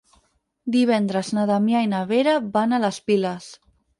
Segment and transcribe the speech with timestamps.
[0.75, 3.49] Divendres na Damià i na Vera van a les Piles.